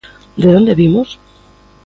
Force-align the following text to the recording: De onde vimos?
De 0.41 0.47
onde 0.57 0.73
vimos? 0.81 1.09